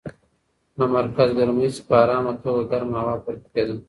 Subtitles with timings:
[0.77, 3.75] له مرکز ګرمۍ څخه په ارامه توګه ګرمه هوا پورته کېده.